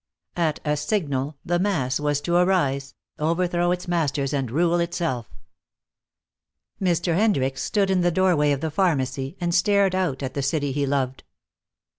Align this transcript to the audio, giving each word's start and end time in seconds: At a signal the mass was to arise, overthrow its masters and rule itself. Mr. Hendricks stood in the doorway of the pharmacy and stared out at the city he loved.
At 0.35 0.59
a 0.65 0.77
signal 0.77 1.37
the 1.45 1.59
mass 1.59 1.99
was 1.99 2.21
to 2.21 2.33
arise, 2.35 2.95
overthrow 3.19 3.69
its 3.69 3.87
masters 3.87 4.33
and 4.33 4.49
rule 4.49 4.79
itself. 4.79 5.29
Mr. 6.81 7.13
Hendricks 7.13 7.61
stood 7.61 7.91
in 7.91 8.01
the 8.01 8.09
doorway 8.09 8.51
of 8.51 8.61
the 8.61 8.71
pharmacy 8.71 9.37
and 9.39 9.53
stared 9.53 9.93
out 9.93 10.23
at 10.23 10.33
the 10.33 10.41
city 10.41 10.71
he 10.71 10.87
loved. 10.87 11.23